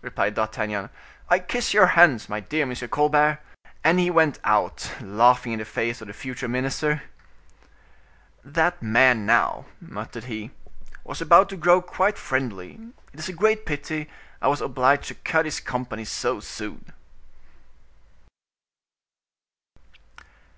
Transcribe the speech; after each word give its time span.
replied 0.00 0.32
D'Artagnan. 0.32 0.88
"I 1.28 1.38
kiss 1.38 1.74
your 1.74 1.88
hands, 1.88 2.26
my 2.26 2.40
dear 2.40 2.62
M. 2.62 2.74
Colbert." 2.88 3.40
And 3.84 4.00
he 4.00 4.08
went 4.10 4.38
out, 4.42 4.90
laughing 5.02 5.52
in 5.52 5.58
the 5.58 5.66
face 5.66 6.00
of 6.00 6.06
the 6.06 6.14
future 6.14 6.48
minister. 6.48 7.02
"That 8.42 8.82
man, 8.82 9.26
now," 9.26 9.66
muttered 9.82 10.24
he, 10.24 10.52
"was 11.04 11.20
about 11.20 11.50
to 11.50 11.58
grow 11.58 11.82
quite 11.82 12.16
friendly; 12.16 12.80
it 13.12 13.18
is 13.20 13.28
a 13.28 13.34
great 13.34 13.66
pity 13.66 14.08
I 14.40 14.48
was 14.48 14.62
obliged 14.62 15.08
to 15.08 15.14
cut 15.16 15.44
his 15.44 15.60
company 15.60 16.06
so 16.06 16.40
soon." 16.40 16.90